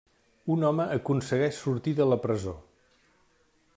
[0.53, 2.55] Un home aconsegueix sortir de la presó.